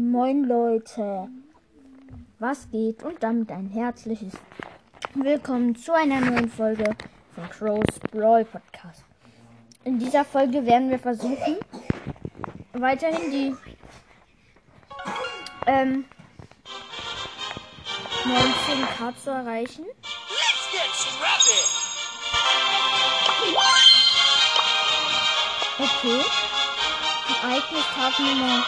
Moin 0.00 0.44
Leute, 0.44 1.28
was 2.38 2.70
geht 2.70 3.02
und 3.02 3.22
damit 3.22 3.50
ein 3.50 3.66
herzliches 3.66 4.32
Willkommen 5.12 5.76
zu 5.76 5.92
einer 5.92 6.22
neuen 6.22 6.48
Folge 6.48 6.96
von 7.34 7.50
Crow's 7.50 8.00
Brawl 8.10 8.46
Podcast. 8.46 9.04
In 9.84 9.98
dieser 9.98 10.24
Folge 10.24 10.64
werden 10.64 10.88
wir 10.88 10.98
versuchen, 10.98 11.58
weiterhin 12.72 13.30
die 13.30 13.54
ähm, 15.66 16.06
19k 18.24 19.16
zu 19.22 19.28
erreichen. 19.28 19.84
Let's 19.84 20.70
get 20.72 20.94
scrappy! 20.94 21.60
Okay. 25.78 26.24
Ereignis-Tag 27.42 28.18
Nummer 28.18 28.64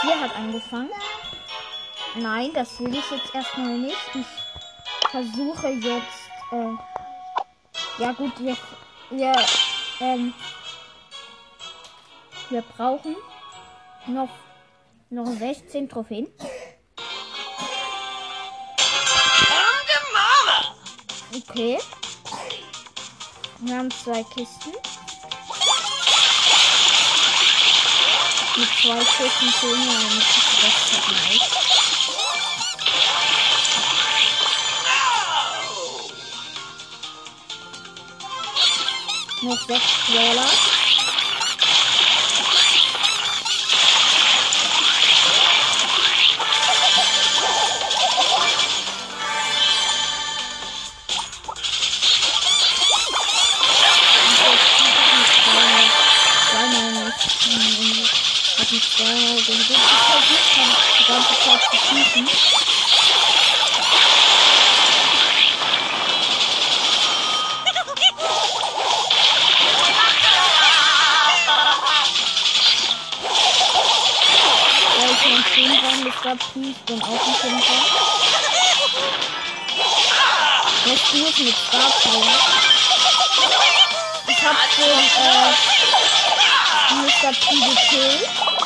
4 0.00 0.20
hat 0.20 0.36
angefangen. 0.36 0.90
Nein, 2.16 2.50
das 2.54 2.78
will 2.80 2.94
ich 2.94 3.10
jetzt 3.10 3.34
erstmal 3.34 3.78
nicht. 3.78 3.96
Ich 4.14 5.10
versuche 5.10 5.68
jetzt. 5.68 6.30
Äh, 6.52 8.02
ja 8.02 8.12
gut, 8.12 8.32
wir, 8.38 8.56
wir, 9.10 9.32
ähm, 10.00 10.32
wir 12.50 12.62
brauchen 12.62 13.16
noch, 14.06 14.30
noch 15.10 15.26
16 15.26 15.88
Trophäen. 15.88 16.28
Okay. 21.50 21.78
Wir 23.60 23.76
haben 23.76 23.90
zwei 23.90 24.22
Kisten. 24.22 24.72
Mit 28.58 28.68
zwei 28.82 28.98
Kisten 28.98 29.52
fehlen 29.52 29.84
wir 29.86 29.98
eine 29.98 30.18
Kiste, 30.18 30.56
das 30.62 30.74
ist 30.90 31.08
nice. 31.12 31.50
Noch 39.42 39.60
sechs 39.68 39.92
Brawler. 40.08 40.67
Ich 76.60 76.76
bin 76.84 77.02
auch 77.02 77.08
ein 77.08 77.34
Kämpfer. 77.40 77.80
Jetzt 80.84 81.10
gut 81.10 81.38
mit 81.38 81.54
Star 81.54 81.90
Power. 82.02 82.34
Ich 84.26 84.42
hab 84.44 84.56
den 84.76 84.98
äh, 85.18 85.52
Mr. 86.94 87.32
P 87.32 87.44
gekillt. 87.54 88.57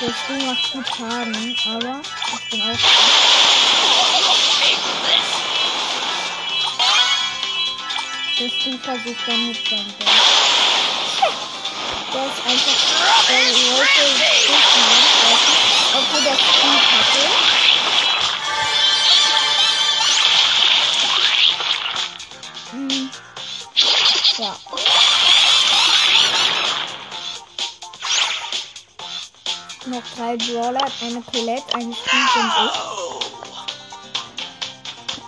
Das 0.00 0.08
Ding 0.26 0.46
macht 0.46 0.72
gut 0.72 0.86
Schaden, 0.96 1.54
aber 1.66 2.00
ich 2.32 2.40
bin 2.50 2.62
auch. 2.62 2.78
Das 8.38 8.52
Ding 8.64 8.78
versucht 8.80 9.28
dann 9.28 9.48
mit 9.48 9.58
seinem. 9.68 9.94
Der 12.14 12.24
ist 12.24 12.40
einfach. 12.46 12.78
Der 13.28 13.40
nachlassen, 14.90 15.54
obwohl 15.92 16.22
der 16.22 16.36
Speed 16.36 16.82
hatte. 16.92 17.59
drei 30.20 30.36
Brawler, 30.36 30.86
eine 31.00 31.22
Colette, 31.22 31.74
eine 31.74 31.94
Steve 31.94 32.28
und 32.36 32.52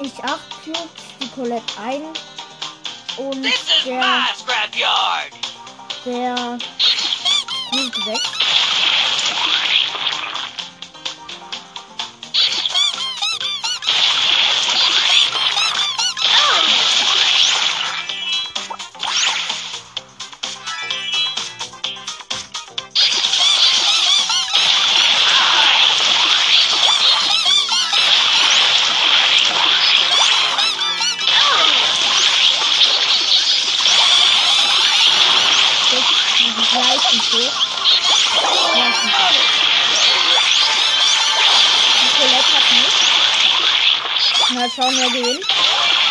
ich. 0.00 0.06
Ich 0.06 0.24
achte 0.24 0.40
Cubes, 0.64 1.04
die 1.20 1.28
Colette 1.30 1.72
ein 1.80 2.02
und 3.16 3.44
der, 3.86 4.28
der 6.04 6.58
Cube 7.70 8.02
6. 8.04 8.41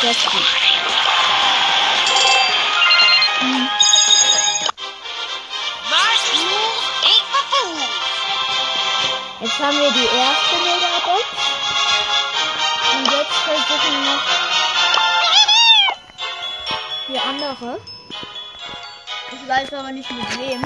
Ist 0.03 0.25
gut. 0.25 0.41
Hm. 3.39 3.69
Jetzt 9.41 9.59
haben 9.59 9.79
wir 9.79 9.91
die 9.91 10.05
erste 10.05 10.55
Megabox. 10.57 11.25
Und 12.93 13.11
jetzt 13.11 13.37
versuchen 13.45 13.93
wir 13.93 14.11
noch 14.11 14.23
die 17.07 17.19
andere. 17.19 17.79
Ich 19.33 19.47
weiß 19.47 19.73
aber 19.73 19.91
nicht 19.91 20.11
mit 20.11 20.39
wem. 20.39 20.65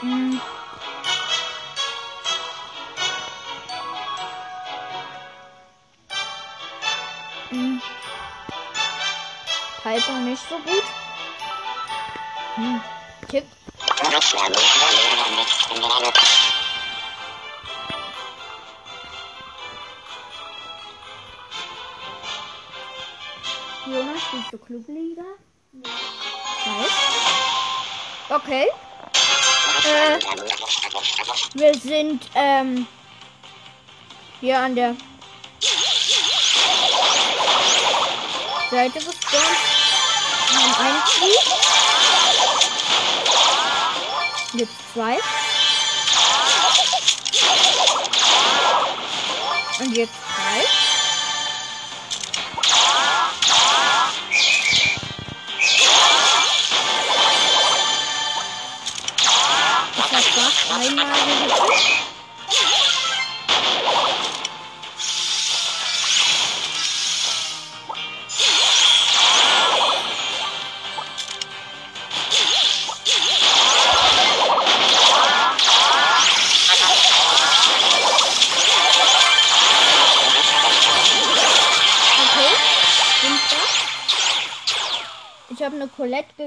Hm. 0.00 0.40
Piper 10.08 10.20
nicht 10.20 10.42
so 10.48 10.56
gut. 10.58 10.82
Hm. 12.54 12.80
Tipp. 13.28 13.44
Jonas, 23.86 24.22
spielst 24.22 24.52
du 24.52 24.58
Clubliga? 24.58 25.22
Nein. 25.72 26.86
Okay. 28.30 28.66
Äh, 29.84 30.18
wir 31.54 31.74
sind 31.74 32.28
ähm, 32.34 32.86
hier 34.40 34.58
an 34.58 34.74
der 34.74 34.96
Seite 38.70 38.98
gespawnt. 38.98 39.17
Krieg. 40.78 41.34
Jetzt 44.52 44.72
zwei. 44.92 45.18
Und 49.80 49.96
jetzt 49.96 50.14
drei. 50.36 50.87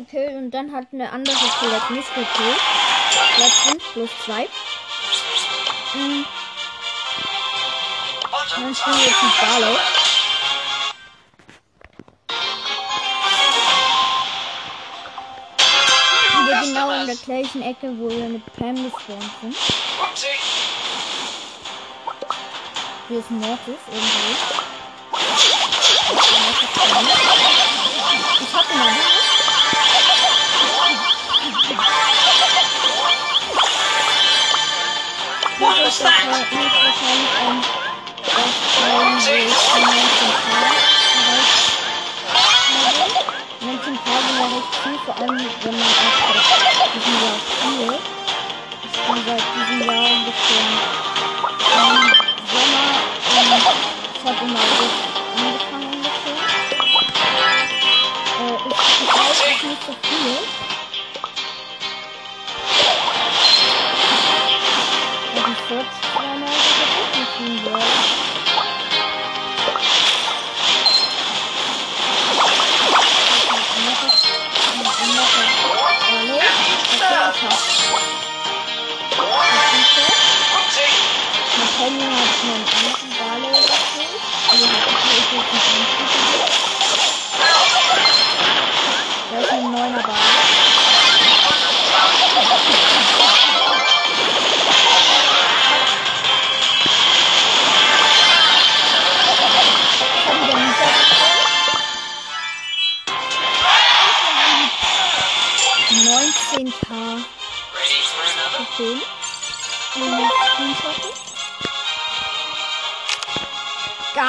Gekillt 0.01 0.36
und 0.36 0.51
dann 0.51 0.71
hat 0.71 0.88
eine 0.92 1.12
andere 1.12 1.36
Colette 1.59 1.94
mich 1.94 2.07
gekillt. 2.07 2.62
Platz 3.36 3.53
5 3.69 3.94
plus 3.94 4.09
2. 4.25 4.48
Mhm. 5.94 6.25
Dann 8.56 8.75
spielen 8.75 8.98
wir 8.98 9.06
jetzt 9.06 9.24
mit 9.24 9.42
Barley. 9.42 9.77
Wieder 16.44 16.62
genau 16.62 17.01
in 17.01 17.07
der 17.07 17.15
gleichen 17.15 17.62
Ecke, 17.62 17.94
wo 17.98 18.09
wir 18.09 18.30
mit 18.30 18.45
Pam 18.57 18.75
gespawnt 18.75 19.31
sind. 19.42 19.56
Hier 23.07 23.19
ist 23.19 23.31
Mortis 23.31 23.80
irgendwo. 23.92 24.70
Vor 45.06 45.18
allem 45.18 45.45
wenn 45.63 45.77
man 45.77 45.88
auch 45.88 46.18
diesem 46.94 47.15
Jahr 47.21 47.39
spielt. 47.45 48.01
Ich 48.83 48.98
bin 49.01 49.18
seit 49.25 49.44
diesem 49.56 49.80
Jahr 49.88 50.06
ungefähr 50.06 50.62
im 50.62 50.77
Sommer 52.51 52.95
und 53.31 53.51
ich 54.13 54.21
habe 54.24 54.42
im 54.45 54.53
August 54.56 55.00
angefangen 55.38 55.89
ungefähr. 55.94 56.38
Äh, 58.42 58.57
ich, 58.65 58.77
ich 59.01 59.09
weiß 59.13 59.38
noch 59.39 59.69
nicht 59.69 59.83
so 59.86 59.94
viel. 60.07 60.40
Whoopsie. 81.91 82.95
Da 87.88 87.90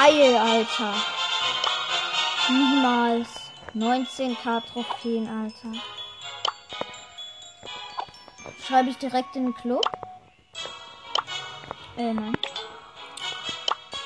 Geil, 0.03 0.35
Alter. 0.35 0.93
Niemals. 2.49 3.29
19k 3.73 4.61
Trophäen, 4.65 5.29
Alter. 5.29 5.81
Schreibe 8.67 8.89
ich 8.89 8.97
direkt 8.97 9.35
in 9.37 9.45
den 9.45 9.55
Club? 9.55 9.89
Äh, 11.97 12.13
nein. 12.13 12.37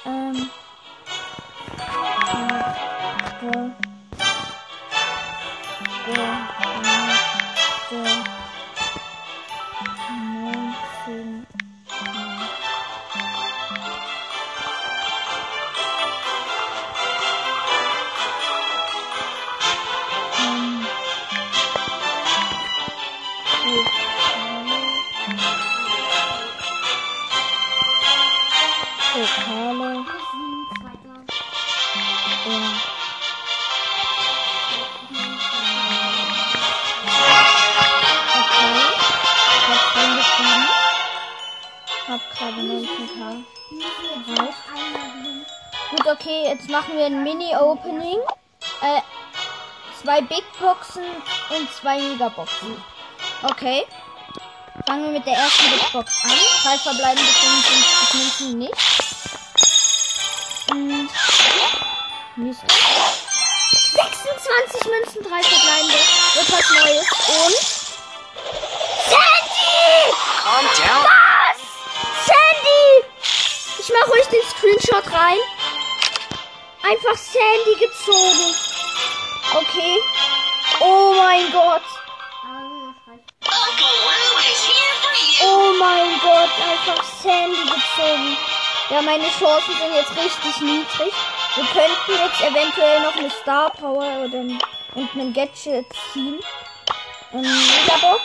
Ähm. 0.05 0.49
Äh, 2.31 3.45
äh, 3.47 3.65
äh, 6.11 6.96
Boxen 50.77 51.06
und 51.50 51.74
zwei 51.74 52.00
Megaboxen. 52.00 52.83
Okay. 53.44 53.85
Fangen 54.85 55.06
wir 55.06 55.12
mit 55.12 55.25
der 55.25 55.33
ersten 55.33 55.71
Big 55.71 55.91
Box 55.91 56.24
an. 56.24 56.31
Drei 56.63 56.77
verbleibende 56.77 57.31
55 57.31 58.13
Münzen 58.13 58.59
nicht. 58.59 58.74
Hm. 60.69 61.09
Mist. 62.35 62.62
26 63.94 64.85
Münzen, 64.85 65.24
drei 65.24 65.41
verbleibende. 65.41 65.97
Wird 66.35 66.51
was 66.51 66.69
Neues. 66.69 67.07
Und. 67.27 67.57
Sandy! 69.09 70.13
Calm 70.44 70.66
down. 70.78 71.06
Was? 71.09 71.59
Sandy! 72.28 72.87
Ich 73.80 73.90
mach 73.90 74.07
euch 74.13 74.28
den 74.28 74.45
Screenshot 74.52 75.11
rein. 75.11 75.40
Einfach 76.83 77.18
Sandy 77.18 77.75
gezogen. 77.80 78.56
Okay. 79.54 79.97
Oh 80.80 81.14
mein 81.16 81.52
Gott. 81.52 81.81
Oh 85.44 85.74
mein 85.80 86.19
Gott. 86.19 86.50
Einfach 86.69 87.04
Sandy 87.22 87.64
gezogen. 87.64 88.38
Ja, 88.90 89.02
meine 89.02 89.28
Chancen 89.30 89.76
sind 89.76 89.96
jetzt 89.96 90.16
richtig 90.16 90.62
niedrig. 90.62 91.14
Wir 91.56 91.66
könnten 91.66 92.24
jetzt 92.24 92.42
eventuell 92.42 93.02
noch 93.02 93.16
eine 93.16 93.30
Star 93.30 93.69
Power 93.72 94.26
oder 94.26 94.40
ein, 94.40 94.60
und 94.96 95.12
einen 95.14 95.34
Gadget 95.34 95.86
ziehen. 96.14 96.40
Ähm, 97.34 97.42
Megabox. 97.42 98.22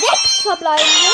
Sechs 0.00 0.40
verbleibende. 0.42 1.10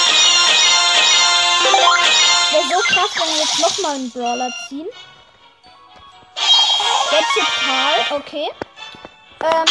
Wäre 2.52 2.64
so 2.64 2.94
krass, 2.94 3.10
wenn 3.14 3.28
wir 3.28 3.40
jetzt 3.40 3.58
nochmal 3.58 3.94
einen 3.94 4.10
Brawler 4.10 4.50
ziehen. 4.68 4.88
Gadget 7.10 7.48
Karl, 7.64 8.20
okay. 8.20 8.50
Ähm, 9.40 9.66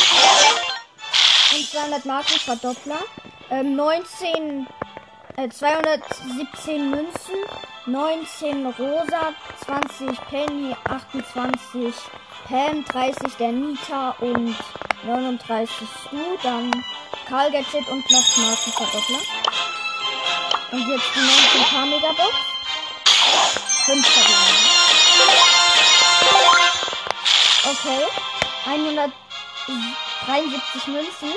und 1.55 1.69
200 1.69 2.05
Marken 2.05 2.39
Verdoppler. 2.39 2.99
Ähm, 3.49 3.75
19, 3.75 4.67
äh, 5.37 5.49
217 5.49 6.89
Münzen, 6.89 7.35
19 7.85 8.65
Rosa, 8.67 9.33
20 9.65 10.19
Penny, 10.29 10.75
28 10.85 11.93
Pam, 12.47 12.83
30 12.85 13.35
der 13.37 13.51
Nita 13.51 14.15
und 14.19 14.55
39 15.03 15.87
Stu, 16.07 16.17
dann 16.41 16.71
Karl 17.27 17.51
Gadget 17.51 17.87
und 17.87 18.09
noch 18.11 18.37
Markenverdoppler. 18.37 19.19
Und 20.71 20.87
jetzt 20.87 21.05
die 21.15 21.19
19k 21.19 21.85
Megabox. 21.85 22.35
5 23.85 24.07
verbleiben. 24.07 24.75
Okay. 27.65 28.05
173 29.67 30.87
Münzen. 30.87 31.33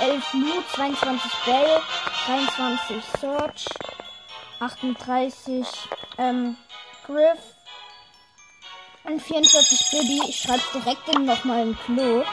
11 0.00 0.32
Lu, 0.34 0.62
22 0.74 1.30
Bell, 1.44 1.80
23 2.26 2.96
Search, 3.20 3.66
38 4.58 5.66
ähm, 6.18 6.56
Griff 7.06 7.38
und 9.04 9.22
44 9.22 9.90
Bibi. 9.90 10.22
Ich 10.28 10.40
schreibe 10.40 10.62
direkt 10.74 11.08
in 11.14 11.24
nochmal 11.24 11.60
ein 11.60 11.78
Klo. 11.84 12.24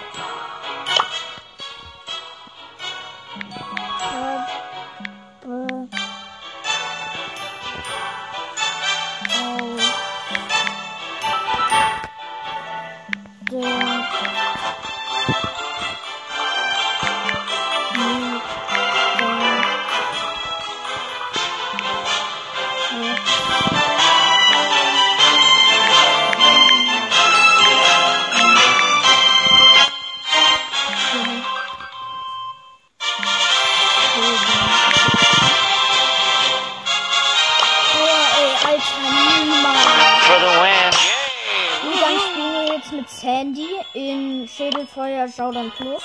Showdown 45.40 45.72
Plus. 45.72 46.04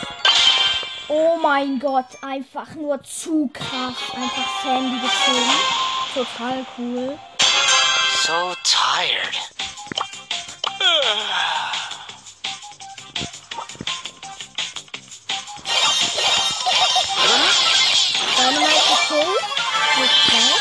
Oh 1.08 1.36
mein 1.42 1.80
Gott, 1.80 2.06
einfach 2.22 2.72
nur 2.76 3.02
zu 3.02 3.50
krass. 3.52 3.96
Einfach 4.14 4.62
Sandy 4.62 4.96
gezogen. 5.00 5.50
Total 6.14 6.64
cool. 6.78 7.18
So 8.22 8.54
tired. 8.62 9.34
Dynamite 18.38 18.84
gekillt. 18.86 19.42
Jetzt 19.98 20.20
klar. 20.28 20.60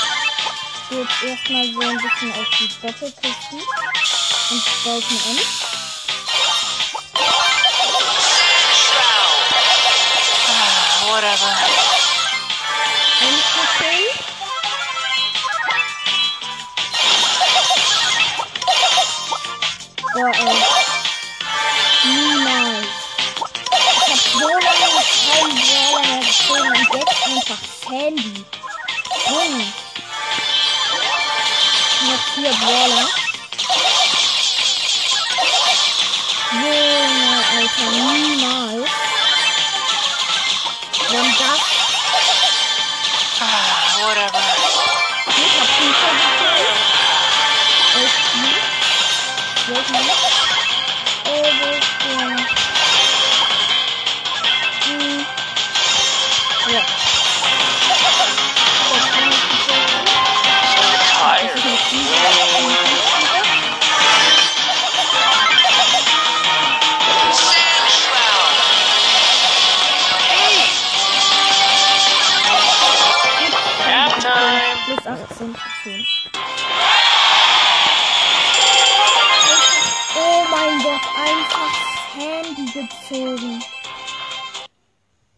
Geht 0.89 1.29
erstmal 1.29 1.65
so 1.67 1.79
ein 1.79 1.97
bisschen 1.97 2.31
auf 2.31 2.49
die 2.57 2.69
Doppelkisten. 2.81 3.59
Und 4.49 4.63
baut 4.83 5.11
mir 5.11 5.72
Whatever. 11.13 11.51
Gekillt. 13.19 14.17
Boah, 20.13 20.33
ey. 20.33 20.57
Niemals. 22.03 22.87
Ich 23.85 24.09
hab 24.09 24.41
so. 38.39 38.62
Plus 74.85 75.05
18 75.07 75.55
10. 75.83 76.05
Oh 80.15 80.43
mein 80.51 80.83
Gott, 80.83 81.01
einfach 81.15 81.73
Handy 82.15 82.65
gezogen. 82.65 83.63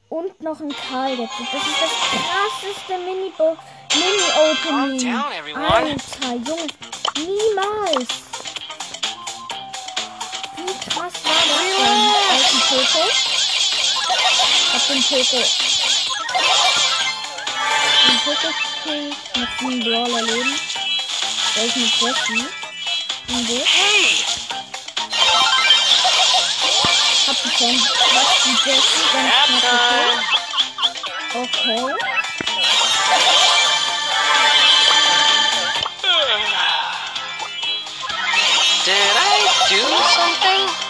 Und 0.09 0.41
noch 0.41 0.59
ein 0.59 0.75
Karl 0.89 1.15
dazu. 1.15 1.47
Das 1.51 1.61
ist 1.61 1.81
das 1.81 1.91
krasseste 2.09 2.97
Mini-Opening. 3.03 3.55
Everyone. 5.37 5.67
Alter, 5.67 6.33
Junge. 6.33 6.67
Niemals. 7.17 8.09
Wie 10.57 10.75
krass 10.89 11.13
war 11.23 11.41
das 11.47 11.59
denn? 11.77 12.01
Alten 12.31 12.59
Poco. 12.67 13.03
Hab 14.73 14.83
den 14.87 15.01
Poco. 15.03 15.41
Den 18.07 18.17
Poco 18.23 18.49
sieben 19.59 19.79
Brawler 19.79 20.21
leben. 20.21 20.59
Der 21.55 21.65
ist 21.65 21.75
mit. 21.75 22.49
Und 23.27 23.49
wo? 23.49 23.63
Hey. 23.65 24.25
Hab 27.27 27.57
die. 27.57 27.79
Was 28.13 28.43
die? 28.43 28.55
Ganz 28.65 28.85
knapp 29.11 29.51
Okay. 31.35 31.93
Did 38.85 38.93
I 38.95 39.49
do 39.69 39.81
something? 40.13 40.84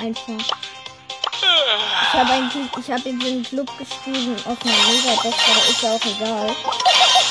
Einfach. 0.00 0.56
Ich 2.02 2.14
habe 2.14 2.32
eigentlich, 2.32 2.66
ich 2.78 2.90
habe 2.90 3.08
in 3.08 3.18
den 3.18 3.42
Club 3.42 3.68
geschrieben 3.78 4.36
auf 4.44 4.56
einer 4.64 4.92
Megabox, 4.92 5.36
aber 5.50 5.68
ist 5.68 5.82
ja 5.82 5.90
auch 5.92 6.04
egal. 6.04 6.56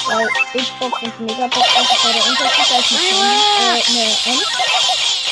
Weil 0.07 0.29
Big 0.53 0.79
Box 0.79 1.01
und 1.01 1.19
Megabox, 1.21 1.65
ist 1.65 2.03
ja 2.03 2.11
der 2.11 2.25
Unterschied 2.27 2.71
als 2.75 2.91
eine, 2.91 2.99
äh, 2.99 3.83
eine 3.87 4.03
Ems. 4.25 4.47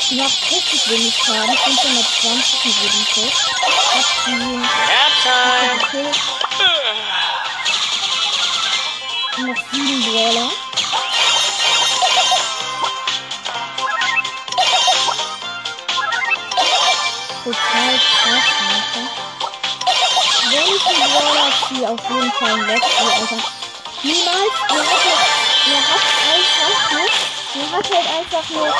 Die 0.10 0.15
macht 0.15 0.51
richtig 0.51 0.89
wenig 0.89 1.15
Schaden, 1.15 1.58
520 1.58 2.65
in 2.65 2.72
jedem 2.82 3.06
Schuss. 3.13 3.38
Hat 3.96 4.06
die 4.27 4.32
time. 5.24 5.80
gekillt. 5.80 6.18
Noch 9.38 9.72
sieben 9.72 10.01
Brawler. 10.04 10.51
Total 17.46 17.94
krass, 17.94 18.50
Alter. 18.66 19.06
Wenn 20.50 20.66
ich 20.75 20.82
einen 20.88 21.10
Brawler 21.14 21.50
ziehe, 21.68 21.86
auf 21.88 22.02
jeden 22.10 22.32
Fall 22.32 22.58
Letzte, 22.66 23.04
Alter. 23.06 23.38
Niemals, 24.02 24.56
er 24.68 24.82
hat, 24.82 25.04
halt- 25.06 25.28
er 25.68 25.82
hat 25.92 26.06
einfach 26.34 26.82
nur, 26.92 27.10
er 27.54 27.68
hat 27.72 27.88
halt 27.94 28.08
einfach 28.18 28.46
nur, 28.50 28.68
hat 28.68 28.75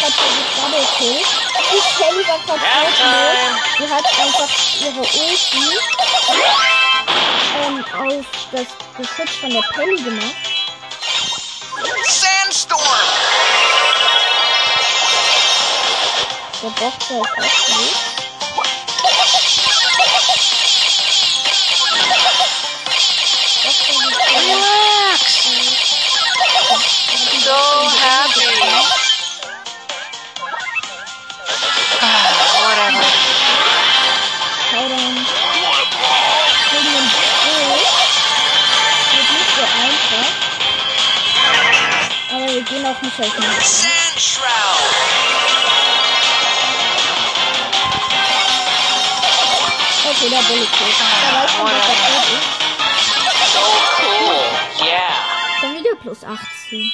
grad 0.00 0.14
versucht 0.14 0.52
Double 0.56 0.86
Kill. 0.96 1.20
Die 1.70 1.82
Shelly 1.96 2.22
war 2.28 2.38
Nap 2.38 2.46
time. 2.96 3.54
Die 3.78 3.88
hat 3.92 4.06
einfach 4.06 4.50
ihre 4.80 5.00
Ulti 5.00 5.66
ähm, 7.62 7.76
auf 7.98 8.26
das 8.52 8.68
Geschütz 8.96 9.34
von 9.36 9.50
der 9.50 9.64
Penny 9.74 9.98
gemacht. 10.02 10.51
Boxer 16.82 17.14
ist 17.14 17.30
auch 17.38 17.76
gut. 17.76 17.96
So 27.44 27.60
happy. 28.02 28.50
Whatever. 32.58 33.06
Showdown 34.70 35.14
gegen 36.72 36.92
den 36.92 37.06
Bull. 37.44 37.82
Wird 39.12 39.28
nicht 39.30 39.52
so 39.54 39.62
einfach. 39.86 40.30
Aber 42.32 42.46
wir 42.52 42.62
gehen 42.62 42.86
auf 42.86 42.98
den 43.00 43.12
shroud. 44.18 45.41
Okay, 50.14 50.28
der 50.28 50.42
Bull 50.42 50.58
ist 50.58 50.72
tot. 50.72 50.80
Der 51.22 51.32
weiß 51.40 51.50
schon, 51.52 51.64
dass 51.64 51.88
ist. 52.28 52.46
So 53.54 53.64
cool. 54.02 54.40
Yeah. 54.86 55.14
Schon 55.58 55.72
wieder 55.74 55.94
plus 56.02 56.22
18. 56.22 56.92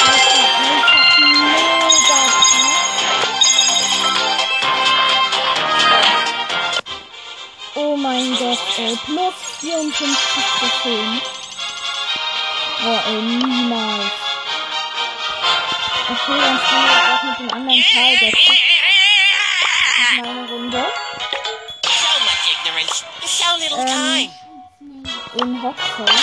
Das 0.00 0.22
war 0.34 0.54
einfach 0.58 1.18
mega 1.20 1.78
krass. 2.10 2.58
ey. 8.78 8.94
Plus 9.04 9.34
54 9.60 10.44
Trophäen. 10.58 11.20
Oh, 12.84 13.00
ey, 13.06 13.22
niemals. 13.22 14.12
Okay, 16.10 16.38
dann 16.40 16.58
spielen 16.58 16.86
wir 16.86 17.14
auch 17.14 17.22
mit 17.22 17.38
dem 17.38 17.50
anderen 17.54 17.84
Teil 17.94 18.14
der 18.18 18.32
Hoxton. 25.98 26.16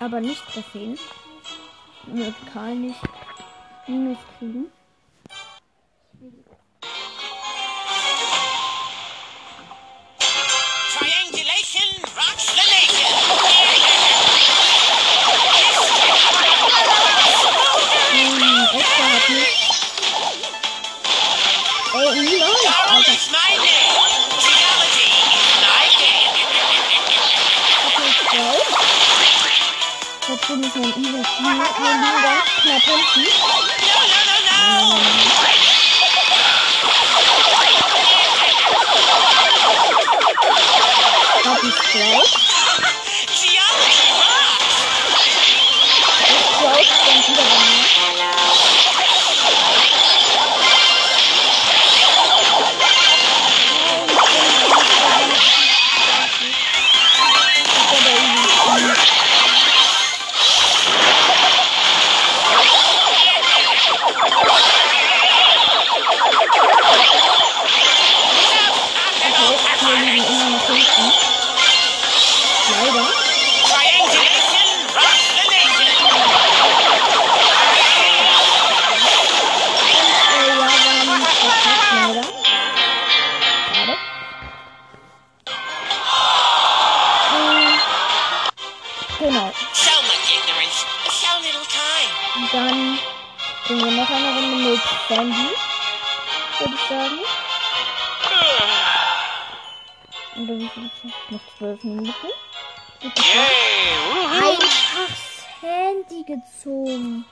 Aber 0.00 0.20
nicht 0.20 0.42
Trophäen. 0.52 0.98
Mit 2.06 2.34
Karl 2.52 2.74
nicht 2.74 3.00
Minus 3.86 4.18
kriegen. 4.38 4.70
Triangulation 10.98 12.02
rocks 12.16 12.46
the 12.46 12.62
nation. 12.70 13.42
Ey, 21.94 22.42
Alter? 22.42 23.81
Dazu 30.74 30.78
müssen 30.78 31.04
wir 31.04 31.04
ein 31.04 31.04
Evil 31.04 31.22
Team. 31.22 31.58
Wir 31.82 31.94
liegen 31.98 32.22
ganz 32.22 32.48
knapp 32.62 32.82
hinten. 32.82 33.26
No, 34.64 34.96
no, 41.94 42.41
das? 101.82 101.94
Noch 101.94 102.14
zwölf 102.14 102.22
Minuten. 102.22 102.28
Yay! 103.02 104.56
Einfach 104.56 105.16
Sandy 105.60 106.24
gezogen. 106.24 107.24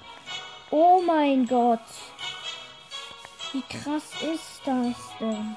Oh 0.71 1.01
mein 1.05 1.47
Gott. 1.47 1.81
Wie 3.53 3.63
krass 3.63 4.05
ist 4.21 4.61
das 4.65 4.97
denn? 5.19 5.57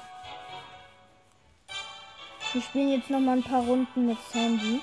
Wir 2.52 2.62
spielen 2.62 2.90
jetzt 2.90 3.10
noch 3.10 3.20
mal 3.20 3.36
ein 3.36 3.42
paar 3.42 3.62
Runden 3.62 4.06
mit 4.06 4.18
Sandy. 4.32 4.80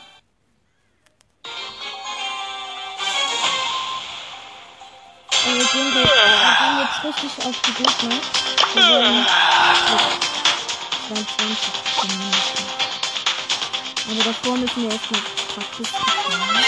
Und 5.43 5.55
wir 5.57 5.65
gehen 5.65 5.93
jetzt, 5.93 5.95
wir 5.95 6.55
gehen 6.59 6.79
jetzt 6.79 7.03
richtig 7.03 7.45
auf 7.45 7.61
die 7.61 7.73
Gegner. 7.73 8.15
Wir 8.73 8.83
werden 8.83 9.17
mit 9.17 9.27
22 11.27 12.03
Minuten. 12.03 12.70
Aber 14.09 14.23
davor 14.23 14.57
müssen 14.57 14.83
wir 14.83 14.91
erstmal 14.91 15.21
Praxis 15.53 15.91
machen. 15.91 16.65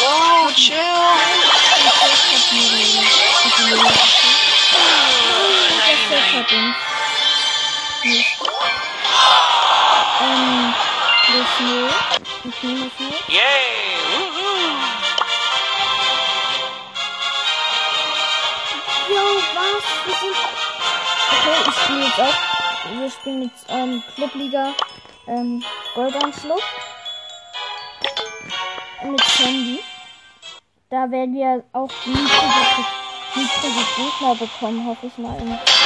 Whoa, 0.00 0.52
chill. 0.54 0.78
Gefehlt. 3.44 3.98
Das 6.10 6.24
hat 6.32 6.52
uns. 6.52 6.76
Nicht. 8.04 8.38
Ähm, 10.20 10.74
das 11.26 11.46
Schnee. 11.56 12.07
Ich 12.48 12.62
nehme 12.62 12.88
das 12.88 12.98
mit. 12.98 13.28
Yay! 13.28 13.42
Jo, 19.10 19.22
was? 19.54 19.84
Wir 20.06 20.14
sind. 20.14 20.36
Okay, 21.30 21.68
ich 21.68 21.74
spiele 21.74 22.04
jetzt 22.06 22.20
auch. 22.20 22.98
Wir 22.98 23.10
spielen 23.10 23.42
jetzt 23.42 23.66
ähm, 23.68 24.02
Clubliga 24.14 24.72
ähm, 25.26 25.62
Goldanschluss. 25.94 26.62
Mit 29.04 29.20
Sandy. 29.24 29.80
Da 30.88 31.10
werden 31.10 31.34
wir 31.34 31.62
auch 31.74 31.90
niedrige, 32.06 32.86
niedrige 33.34 33.84
Gegner 33.94 34.34
bekommen, 34.34 34.86
hoffe 34.86 35.06
ich 35.06 35.18
mal. 35.18 35.36
Calm 35.36 35.77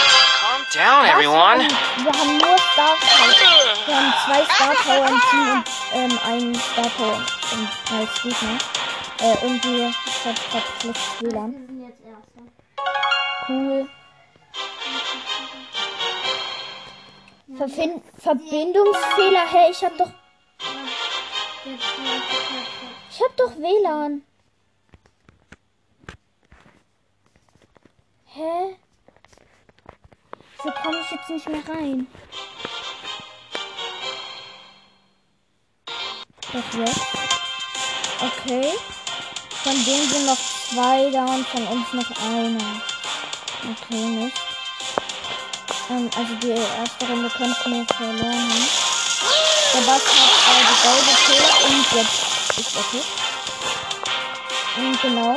down, 0.75 1.05
everyone. 1.05 1.59
Wir 1.59 2.13
haben 2.13 2.39
nur 2.39 2.59
Star 2.73 2.97
Power. 2.97 3.77
Wir 3.87 3.97
haben 3.97 4.13
zwei 4.25 4.45
Star 4.55 4.75
Power 4.75 5.09
im 5.09 5.21
Team 5.31 5.65
und 5.93 6.13
ähm, 6.13 6.19
einen 6.25 6.55
Star 6.55 6.89
Power 6.97 7.23
im, 7.53 7.99
als 7.99 8.23
Gegner. 8.23 8.59
Äh, 9.21 9.35
irgendwie 9.43 9.93
ich 10.07 10.25
hab 10.25 10.51
grad 10.51 10.63
schlechtes 10.81 11.21
WLAN. 11.21 11.55
Cool. 13.49 13.89
Verfin 17.57 18.03
Verbindungsfehler. 18.19 19.47
Hä, 19.51 19.71
ich 19.71 19.85
hab 19.85 19.99
doch. 19.99 20.11
Ich 23.11 23.21
hab 23.21 23.37
doch 23.37 23.57
WLAN. 23.59 24.23
Hä? 28.25 28.77
So 30.65 30.71
komme 30.71 31.01
ich 31.01 31.11
jetzt 31.11 31.29
nicht 31.29 31.49
mehr 31.49 31.63
rein. 31.69 32.07
Doch 36.53 36.79
jetzt. 36.79 37.01
Okay. 38.21 38.73
Von 39.65 39.85
denen 39.85 40.09
sind 40.09 40.27
noch 40.27 40.39
zwei 40.71 41.11
da 41.11 41.25
und 41.25 41.49
von 41.49 41.67
uns 41.67 41.93
noch 41.93 42.11
einer. 42.23 42.81
Okay, 43.59 44.07
nicht. 44.07 44.41
Ähm, 45.91 46.09
also 46.17 46.35
die 46.37 46.51
erste 46.51 47.09
Runde 47.09 47.29
könnten 47.31 47.73
wir 47.73 47.87
verloren. 47.97 48.69
Der 49.75 49.81
Bass 49.81 50.03
hat 50.07 50.33
äh, 50.47 50.63
die 50.69 50.79
Ball 50.87 51.01
gekillt 51.11 51.57
und 51.65 51.87
jetzt 51.93 52.59
ist 52.59 52.75
tot. 52.75 53.07
Und 54.77 55.03
genau. 55.03 55.37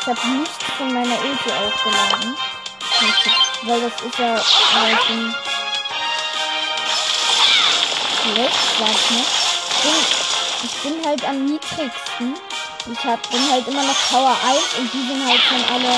Ich 0.00 0.06
habe 0.06 0.28
nichts 0.28 0.64
von 0.76 0.92
meiner 0.92 1.18
Ulti 1.18 1.50
aufgeladen. 1.50 2.36
Weil 3.66 3.80
das 3.80 3.92
ist 4.02 4.18
ja 4.18 4.34
halt 4.34 4.98
ein 5.08 5.34
schlecht, 8.22 8.58
sag 8.78 8.90
ich 8.90 9.10
mal. 9.10 9.24
Und 9.84 10.06
ich 10.64 10.74
bin 10.82 11.06
halt 11.06 11.24
am 11.24 11.44
niedrigsten. 11.46 12.36
Ich 12.92 13.04
hab, 13.04 13.30
bin 13.30 13.50
halt 13.50 13.66
immer 13.66 13.82
noch 13.82 13.96
Power 14.10 14.36
1 14.46 14.78
und 14.78 14.92
die 14.92 15.06
sind 15.06 15.26
halt 15.26 15.40
schon 15.40 15.64
alle. 15.64 15.88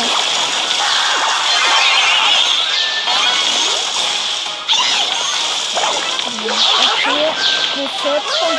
Okay, 6.86 7.28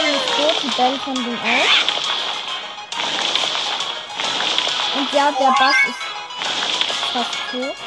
denen 0.02 0.16
ist 0.16 0.28
tot, 0.36 0.56
die 0.64 0.76
Bell 0.76 1.00
von 1.06 1.16
denen 1.16 1.40
auch. 1.40 1.98
Und 4.98 5.14
ja, 5.14 5.32
der 5.32 5.56
Bass 5.58 5.76
ist 5.88 6.04
fast 7.14 7.36
tot. 7.52 7.87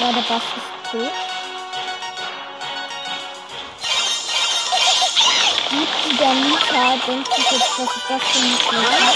Ja, 0.00 0.12
der 0.12 0.20
Bass 0.22 0.42
ist 0.56 0.90
tot. 0.92 1.12
Und 5.72 6.20
der 6.20 6.34
Mika 6.34 6.96
denkt 7.04 7.34
sich 7.34 7.50
jetzt, 7.50 7.78
was 7.78 7.96
ist 7.96 8.04
das 8.08 8.22
für 8.22 8.38
ein 8.38 8.58
Schlechter? 8.68 9.08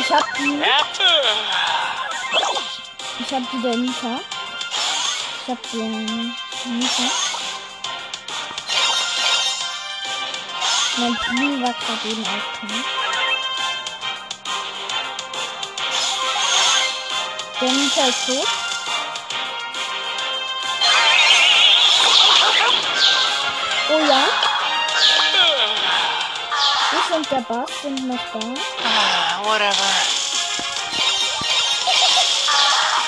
Ich 0.00 0.10
hab 0.12 0.34
die, 0.36 0.62
ich 3.20 3.32
hab 3.32 3.50
die 3.50 3.62
der. 3.62 4.20
Ich 5.40 5.48
hab 5.52 5.70
den 5.70 6.34
Mika. 6.64 7.10
Mein 10.96 11.16
Team 11.16 11.62
war 11.62 11.74
gerade 11.74 12.08
eben 12.08 12.24
aufgekommen. 12.24 13.03
Der 17.64 17.72
Mika 17.72 18.04
ist 18.08 18.26
tot. 18.26 18.46
Oh 23.88 23.98
ja. 24.06 24.24
Ich 26.92 27.14
und 27.14 27.30
der 27.30 27.40
Bass 27.40 27.70
sind 27.80 28.06
noch 28.06 28.18
da. 28.34 28.38
Ah, 28.84 29.44
whatever. 29.44 29.72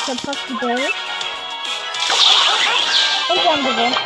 Ich 0.01 0.09
hab 0.09 0.21
fast 0.23 0.39
die 0.49 0.55
Bell. 0.55 0.91
Und 3.29 3.43
wir 3.43 3.53
haben 3.53 3.63
gewonnen. 3.63 3.97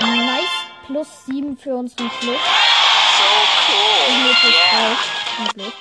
Nice. 0.00 0.48
Plus 0.86 1.08
7 1.26 1.58
für 1.58 1.74
unseren 1.74 2.10
Schluss. 2.18 2.40
So 3.18 3.24
Und 4.08 4.24
cool. 4.24 4.36
3. 4.40 4.48
Yeah. 4.48 5.52
Blöd. 5.52 5.72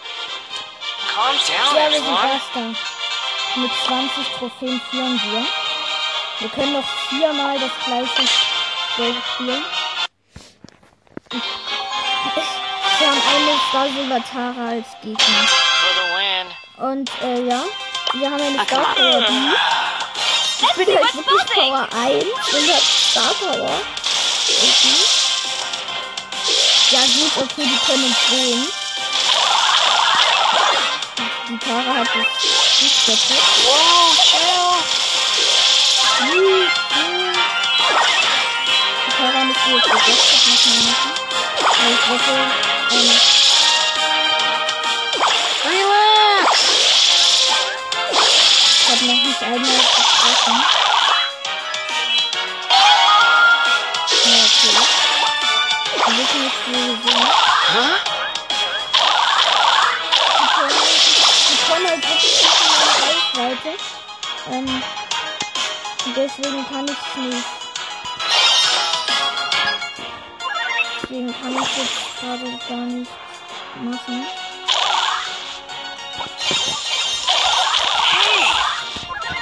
Calm 1.16 1.38
down, 1.48 1.78
Ja, 1.78 1.90
wir 1.92 2.02
sind. 2.02 2.74
Erster. 2.74 2.97
Mit 3.58 3.72
20 3.88 4.28
Trophäen 4.38 4.80
führen 4.92 5.20
wir. 5.32 5.46
Wir 6.40 6.50
können 6.50 6.74
noch 6.74 6.88
viermal 7.10 7.58
das 7.60 7.72
gleiche 7.84 8.28
Spiel 8.28 9.16
spielen. 9.34 9.66
Wir 13.00 13.08
haben 13.08 13.22
eine 13.36 13.58
Star 13.70 14.24
Tara 14.32 14.70
als 14.70 14.86
Gegner. 15.02 15.48
Und 16.78 17.10
äh, 17.24 17.48
ja, 17.48 17.64
wir 18.14 18.30
haben 18.30 18.42
eine 18.42 18.64
Star 18.64 18.96
Power. 18.96 19.26
Die. 19.28 19.56
Ich 20.60 20.74
bin 20.74 20.96
halt 20.96 21.16
wirklich 21.16 21.46
Power 21.56 21.88
1 22.06 22.24
und 22.24 22.74
hab 22.74 22.84
Star 22.84 23.34
Power. 23.40 23.82
Ja 26.92 27.00
gut, 27.00 27.32
okay, 27.38 27.64
die 27.66 27.80
können 27.88 28.04
uns 28.04 28.28
sehen. 28.30 28.68
Die 31.50 31.58
Tara 31.58 31.94
hat 31.96 32.08
das 32.08 32.57
nicht 32.82 33.06
gecheckt. 33.06 33.42
Whoa, 33.66 34.14
chill. 34.24 34.68
Die 39.06 39.12
Tara 39.18 39.42
müsste 39.46 39.70
jetzt 39.70 39.90
gesetzt 39.90 40.68
machen. 40.86 41.12
Weil 41.80 41.94
ich 41.94 42.04
wette, 42.10 42.36
ähm, 42.92 43.12
Relax. 45.66 46.52
ich 48.72 48.88
habe 48.90 49.04
noch 49.06 49.22
nicht 49.24 49.42
einmal 49.44 49.60
gesprochen. 49.60 50.58
Ja, 54.26 54.38
okay. 54.46 54.74
Wir 56.06 56.14
wissen 56.18 56.42
nicht, 56.44 56.60
wo 56.68 56.72
wir 56.74 56.96
sind. 57.04 57.26
Huh? 57.74 58.07
Deswegen 66.18 66.66
kann 66.68 66.86
ich 66.86 67.24
nicht. 67.24 67.46
Deswegen 71.04 71.42
kann 71.42 71.52
ich 71.52 71.78
jetzt 71.78 72.20
gerade 72.20 72.60
gar 72.68 72.86
nicht 72.86 73.12
machen. 73.84 74.26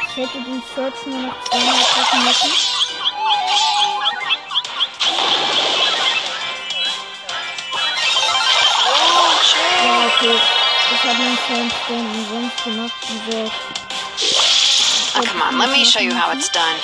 Ich 0.10 0.18
hätte 0.18 0.38
den 0.40 0.64
Search 0.74 1.06
nur 1.06 1.20
noch 1.20 1.44
zweimal 1.44 1.84
treffen 1.94 2.24
müssen. 2.24 2.52
Ja, 9.84 10.06
okay. 10.08 10.40
Ich 10.94 11.04
habe 11.04 11.24
einen 11.24 11.40
Sandstone 11.48 12.10
umsonst 12.10 12.64
gemacht. 12.64 12.94
Diese. 13.10 13.52
Oh, 15.18 15.24
come 15.24 15.42
on, 15.42 15.58
let 15.58 15.72
me 15.72 15.86
show 15.86 16.02
you 16.02 16.14
how 16.14 16.30
it's 16.32 16.50
done. 16.50 16.78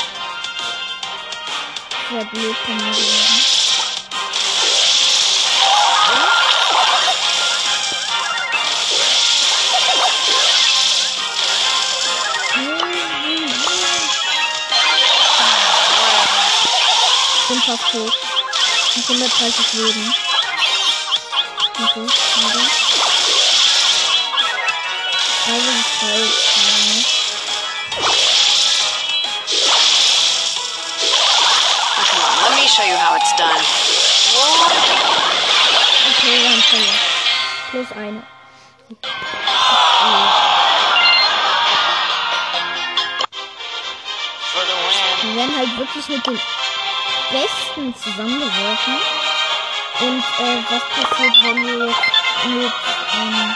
Ich 17.50 17.66
tot. 17.66 18.14
Ich 18.96 19.10
130 19.10 19.74
Leben. 19.74 20.16
Okay. 21.74 22.08
Also 25.48 25.84
zwei. 26.00 26.51
Show 32.82 32.88
you 32.90 32.98
how 32.98 33.16
it's 33.16 33.34
done. 33.38 33.62
Okay, 36.10 36.38
wir 36.42 36.50
haben 36.50 36.62
verloren. 36.62 37.00
Plus 37.70 37.92
eine. 37.92 38.24
Wir 45.22 45.36
werden 45.36 45.58
halt 45.58 45.78
wirklich 45.78 46.08
mit 46.08 46.26
den 46.26 46.40
Besten 47.32 47.96
zusammengeworfen. 47.96 49.00
Und 50.00 50.20
äh, 50.20 50.64
was 50.70 50.84
passiert, 50.90 51.36
wenn 51.44 51.68
wir 51.68 51.86
mit 51.86 52.74
ähm, 53.16 53.56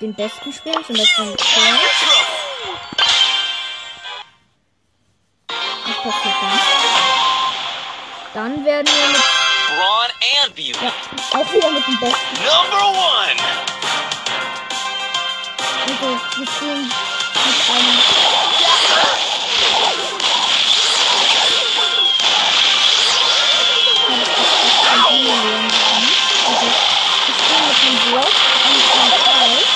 den 0.00 0.14
Besten 0.14 0.52
spielen? 0.52 0.84
Zum 0.84 0.96
Beispiel 0.96 1.24
mit 1.26 1.38
Claire. 1.38 1.78
Was 5.86 5.96
passiert 6.02 6.34
dann? 6.40 6.83
Dann 8.34 8.64
werden 8.64 8.84
wir 8.84 9.06
mit, 9.06 9.22
Ron 9.78 10.10
and 10.42 10.56
Beauty. 10.56 10.72
ja, 10.82 10.92
auch 11.38 11.52
wieder 11.52 11.70
mit 11.70 11.86
den 11.86 12.00
Besten. 12.00 12.34
Number 12.42 12.88
one. 12.88 13.38
Also, 15.86 16.18
wir 16.36 16.46
spielen 16.48 16.82
mit 16.82 17.58
einem. 17.70 17.98
Also, 26.48 26.66
ich 27.28 27.36
spiele 27.38 27.62
mit 27.68 27.78
dem 27.84 27.96
Block 28.10 28.34
und 28.64 28.74
dem 28.74 29.14
Kreis. 29.22 29.66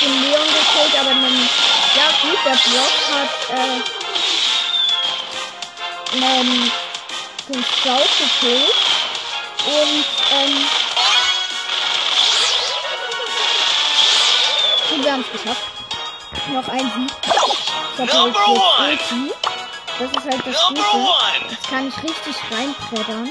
Den 0.00 0.14
Leon 0.22 0.46
gekillt, 0.46 0.94
aber 0.98 1.10
dann. 1.10 1.69
Ja, 1.96 2.06
gut, 2.22 2.38
der 2.44 2.56
Block 2.70 2.96
hat, 3.10 3.34
äh. 3.56 3.80
Ähm, 6.12 6.70
den 7.48 7.64
Scout 7.64 8.10
gekillt. 8.18 8.74
Und, 9.66 10.04
ähm. 10.32 10.54
Und 14.90 15.04
wir 15.04 15.12
haben 15.12 15.24
es 15.24 15.32
geschafft. 15.40 15.62
Noch 16.48 16.68
ein 16.68 16.92
Sieg. 16.96 17.10
Ich 18.02 18.12
habe 18.12 18.28
jetzt 18.28 18.48
Ulti. 18.48 19.32
Das 19.98 20.10
ist 20.10 20.30
halt 20.30 20.46
das 20.46 20.68
Gute. 20.68 20.80
Jetzt 21.50 21.68
kann 21.68 21.88
ich 21.88 21.96
richtig 22.02 22.36
reinpreddern. 22.50 23.30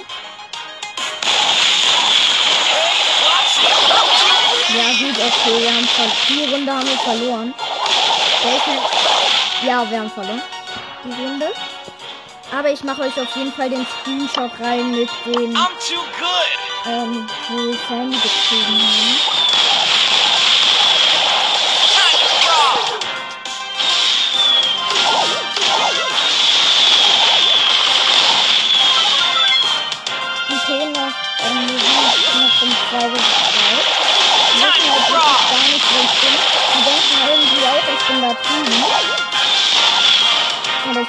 Ja 4.69 4.89
gut, 4.99 5.17
okay, 5.17 5.61
wir 5.61 5.73
haben 5.73 5.87
ver 5.87 6.11
die 6.27 6.53
Runde 6.53 6.71
haben 6.71 6.87
wir 6.87 6.99
verloren. 6.99 7.53
Ja, 9.65 9.89
wir 9.89 9.99
haben 9.99 10.09
verloren. 10.11 10.41
Die 11.03 11.11
Runde. 11.11 11.47
Aber 12.57 12.71
ich 12.71 12.83
mache 12.83 13.01
euch 13.03 13.19
auf 13.19 13.35
jeden 13.35 13.51
Fall 13.53 13.69
den 13.69 13.85
Screenshot 13.85 14.51
rein 14.59 14.91
mit 14.91 15.09
dem, 15.25 15.53
I'm 15.55 15.67
too 15.87 16.01
good. 16.17 16.85
ähm, 16.85 17.29
wo 17.49 17.57
wir 17.57 17.77
Sandy 17.87 18.15
gezogen 18.17 18.81
haben. 18.81 20.19
Noch, 30.69 31.13
ähm, 31.45 31.67
wir 31.67 31.79
sind 31.79 32.35
noch 32.35 32.61
im 32.61 32.71
2 32.89 33.07
bis 33.09 33.21
2. 33.21 33.29
Wir 34.55 34.67
wissen 34.67 34.91
halt 34.91 35.07
wirklich 35.09 35.49
gar 35.49 35.67
nicht, 35.67 35.85
wo 35.89 35.99
ich 36.03 36.21
bin. 36.21 36.58
Die 38.09 38.15
denken 38.15 38.41
irgendwie 38.49 38.83
auch, 38.83 39.05
ich 39.05 39.57
bin 39.59 39.61
da 39.61 39.73
drüben. 39.73 39.89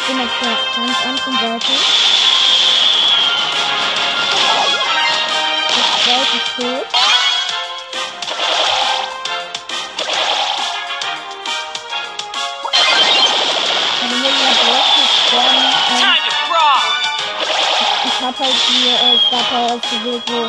bin 0.07 0.21
auf 0.21 0.31
der 0.41 0.55
ganz 0.77 0.99
anderen 1.07 1.37
Seite. 1.41 1.73
Das 5.77 5.89
zweite 6.05 6.37
ist 6.37 6.51
tot. 6.57 6.87
Also 14.03 14.67
ähm, 15.33 15.65
ich 18.05 18.17
hab 18.21 18.39
halt 18.39 18.57
die 18.69 18.89
äh, 18.89 19.19
Star 19.27 19.45
Power 19.45 19.71
ausgewählt, 19.73 20.25
wo 20.27 20.41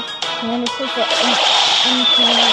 meine 0.46 0.68
Schüsse 0.68 1.02
in, 1.22 1.92
in 1.92 2.06
kleiner 2.16 2.52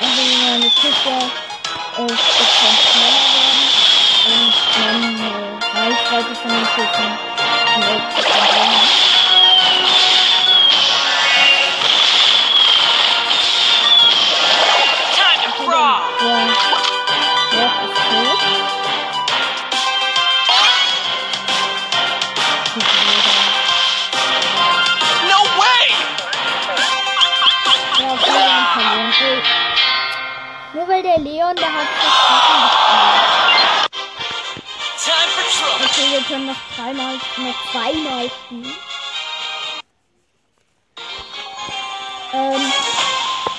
Range 0.00 0.10
um 0.10 0.10
11% 0.10 0.10
wie 0.10 0.10
Also 0.10 0.22
meine 0.44 0.70
Schüsse 0.70 1.10
11% 1.96 2.10
schneller 2.92 3.26
werden 3.34 3.66
und 4.26 4.54
meine 4.78 5.58
Reichweite 5.74 6.34
von 6.34 6.50
den 6.50 6.66
Schüssen 6.66 8.27
Weil 30.98 31.04
der 31.04 31.18
Leon, 31.18 31.54
der 31.54 31.72
hat 31.72 31.86
versprochen. 32.00 32.88
Okay, 35.84 36.10
wir 36.10 36.22
können 36.22 36.46
noch 36.46 36.56
dreimal, 36.74 37.14
noch 37.14 37.70
zweimal 37.70 38.28
spielen. 38.28 38.74
Ähm, 42.32 42.72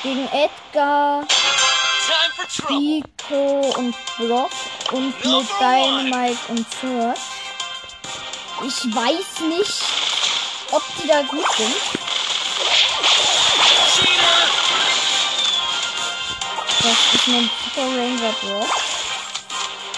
gegen 0.03 0.27
Edgar. 0.33 1.25
Pico 2.67 3.73
und 3.77 3.95
Brock 4.17 4.51
und 4.91 5.05
mit 5.23 5.47
Dynamite 5.61 6.37
und 6.49 6.65
Search. 6.81 7.19
Ich 8.67 8.93
weiß 8.93 9.39
nicht, 9.47 9.83
ob 10.71 10.83
die 11.01 11.07
da 11.07 11.21
gut 11.21 11.45
sind. 11.55 11.98
Das 16.81 16.91
ist 17.13 17.27
ein 17.27 17.49
Super 17.61 17.87
Ranger 17.87 18.33
Brock. 18.41 18.69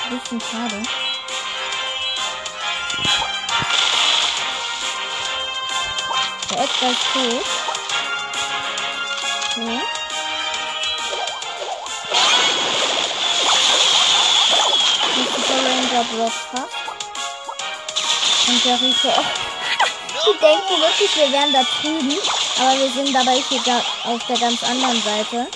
Bisschen 0.09 0.41
schade. 0.41 0.81
Der 6.49 6.57
Edgar 6.63 6.91
ist 6.91 7.05
tot. 7.13 7.45
Okay. 9.51 9.79
Der 15.15 15.25
Super 15.25 15.59
Ranger 15.63 16.03
Brock 16.05 16.33
fast. 16.51 16.75
Und 18.47 18.65
der 18.65 18.81
Rico 18.81 19.09
auch. 19.09 19.23
Die 20.25 20.37
denken 20.39 20.81
wirklich, 20.81 21.15
wir 21.15 21.31
wären 21.31 21.53
da 21.53 21.61
drüben. 21.61 22.17
Aber 22.59 22.79
wir 22.79 22.89
sind 22.91 23.13
dabei 23.13 23.41
hier 23.49 23.83
auf 24.03 24.25
der 24.27 24.39
ganz 24.39 24.63
anderen 24.63 25.01
Seite. 25.03 25.47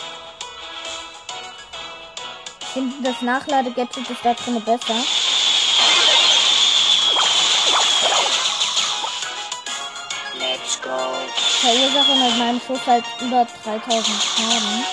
Finde, 2.76 3.10
das 3.10 3.22
Nachladegadget 3.22 4.10
ist 4.10 4.20
da 4.22 4.34
drin 4.34 4.62
besser. 4.62 5.02
Let's 10.38 10.82
go. 10.82 10.90
Verursache 11.62 12.16
mit 12.16 12.38
meinem 12.38 12.60
Schuss 12.60 12.86
halt 12.86 13.06
über 13.22 13.48
3000 13.64 14.06
Schaden. 14.06 14.86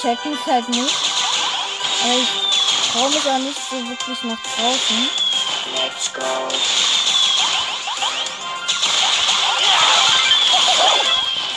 Checken 0.00 0.32
es 0.32 0.52
halt 0.52 0.68
nicht. 0.70 0.96
Aber 2.02 2.14
ich 2.18 2.90
traue 2.90 3.10
mich 3.10 3.30
auch 3.30 3.38
nicht 3.38 3.60
so 3.70 3.76
wirklich 3.76 4.22
nach 4.24 4.38
draußen. 4.56 5.10
Let's 5.76 6.12
go. 6.12 6.91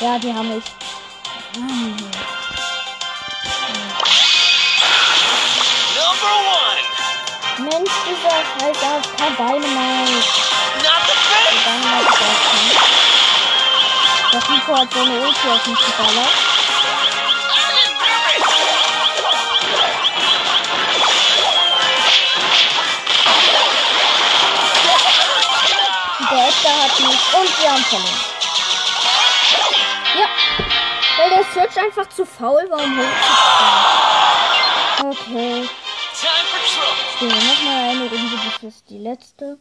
Ja, 0.01 0.19
die 0.19 0.33
haben 0.33 0.53
mich. 0.53 0.63
Hm. 1.55 1.95
Number 5.95 6.33
one. 6.51 7.69
Mensch, 7.69 7.91
dieser 8.05 8.43
scheiß 8.43 8.77
Dynamite. 8.81 10.25
The 10.79 10.83
Der 10.83 11.15
best. 11.29 11.65
Dynamite 11.65 12.25
ist. 12.25 12.83
Der 14.33 14.41
Rico 14.49 14.71
hat 14.77 14.93
seine 14.93 15.15
Ulti 15.21 15.47
auf 15.49 15.65
mich 15.65 15.79
geballert. 15.79 16.35
Der 26.31 26.47
Edgar 26.47 26.83
hat 26.83 26.99
mich 26.99 27.23
und 27.33 27.61
wir 27.61 27.71
haben 27.71 27.85
verloren. 27.85 28.24
Search 31.55 31.77
einfach 31.77 32.09
zu 32.09 32.25
faul 32.25 32.69
war, 32.69 32.83
um 32.83 32.97
hochzuspringen. 32.97 33.69
Okay, 34.99 35.69
wir 37.19 37.29
nochmal 37.29 37.89
eine 37.91 38.09
Runde, 38.09 38.37
das 38.43 38.63
ist 38.63 38.89
die 38.89 38.97
letzte. 38.97 39.57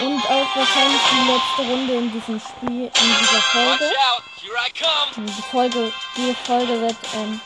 Und 0.00 0.24
auch 0.24 0.56
wahrscheinlich 0.56 1.02
die 1.12 1.30
letzte 1.30 1.62
Runde 1.70 1.94
in 1.96 2.12
diesem 2.12 2.40
Spiel, 2.40 2.84
in 2.86 3.16
dieser 3.20 3.42
Folge. 3.42 3.92
Die 5.18 5.42
Folge, 5.50 5.92
die 6.16 6.34
Folge 6.46 6.80
wird 6.80 6.96
ähm, 7.14 7.40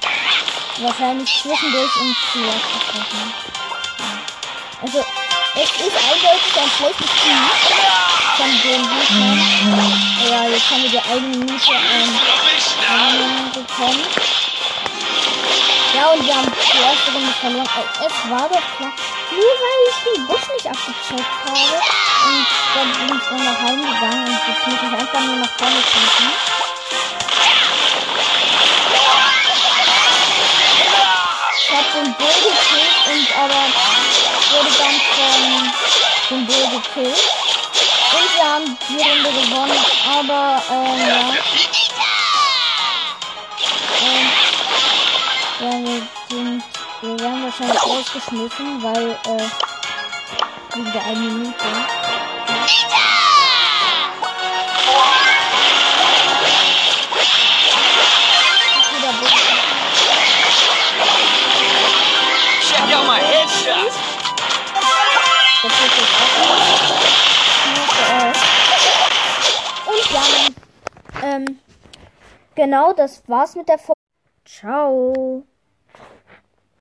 wahrscheinlich 0.78 1.42
zwischendurch 1.42 1.96
im 1.96 2.14
Spiel. 2.14 2.46
Ja. 2.46 2.54
Also, 4.80 5.04
es 5.56 5.70
ist 5.70 5.96
eindeutig 5.96 6.56
ein 6.56 6.70
schlechtes 6.78 7.10
Spiel 7.10 8.11
von 8.36 8.46
den 8.46 8.82
Gegnern. 8.82 9.40
Ja, 10.30 10.48
jetzt 10.48 10.70
haben 10.70 10.82
wir 10.82 10.90
die 10.90 10.98
eine 10.98 11.20
Minute 11.20 11.72
ähm, 11.72 12.12
bekommen. 13.52 14.06
Ja, 15.94 16.06
und 16.08 16.26
wir 16.26 16.34
haben 16.34 16.50
die 16.50 16.78
erste 16.78 17.12
Runde 17.12 17.32
verloren. 17.40 17.68
Es 18.00 18.30
war 18.30 18.48
doch 18.48 18.76
klar. 18.76 18.92
Nur 19.30 19.54
weil 19.62 19.80
ich 19.88 19.98
den 20.04 20.26
Busch 20.26 20.46
nicht 20.54 20.66
abgecheckt 20.66 21.36
habe. 21.44 21.76
Und 22.24 22.46
dann 22.74 22.88
bin 22.92 23.16
ich 23.16 23.24
dann 23.28 23.44
nach 23.44 23.60
Hause 23.62 23.84
gegangen 23.92 24.26
und 24.26 24.40
jetzt 24.48 24.66
muss 24.66 24.80
ich 24.80 24.98
einfach 24.98 25.20
nur 25.20 25.36
nach 25.36 25.52
vorne 25.58 25.82
kämpfen. 25.92 26.32
Ich 31.58 31.70
hab 31.70 31.86
den 31.92 32.14
Bull 32.14 32.38
gekillt 32.42 32.96
und 33.12 33.28
aber 33.38 33.62
wurde 34.52 34.72
dann 34.78 34.96
von 35.16 36.38
dem 36.38 36.46
Bull 36.46 36.66
gekillt. 36.80 37.51
Wir 38.42 38.48
haben 38.48 38.76
die 38.88 38.94
Runde 38.96 39.30
gewonnen, 39.40 39.78
aber 40.18 40.62
ähm, 40.68 40.98
ja. 40.98 41.30
Ähm, 44.02 44.28
ja, 45.60 45.70
wir 45.70 46.02
sind, 46.28 46.64
wir 47.02 47.20
werden 47.20 47.44
wahrscheinlich 47.44 47.82
rausgeschmissen, 47.86 48.82
weil, 48.82 49.10
äh, 49.10 50.74
wegen 50.74 50.92
der 50.92 51.04
einen 51.04 51.38
Minute. 51.38 51.64
Genau, 72.54 72.92
das 72.92 73.28
war's 73.28 73.54
mit 73.54 73.68
der 73.68 73.78
Folge. 73.78 73.98
Ciao. 74.44 75.44